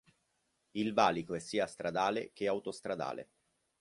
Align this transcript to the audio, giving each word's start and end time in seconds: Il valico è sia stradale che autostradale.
Il 0.71 0.93
valico 0.93 1.35
è 1.35 1.39
sia 1.39 1.67
stradale 1.67 2.31
che 2.33 2.47
autostradale. 2.47 3.29